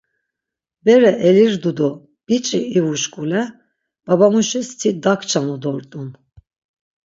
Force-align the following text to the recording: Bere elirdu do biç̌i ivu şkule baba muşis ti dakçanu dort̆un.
Bere 0.85 1.11
elirdu 1.29 1.71
do 1.77 1.89
biç̌i 2.25 2.59
ivu 2.77 2.95
şkule 3.01 3.41
baba 4.05 4.27
muşis 4.33 4.69
ti 4.79 4.89
dakçanu 5.03 5.55
dort̆un. 5.63 6.07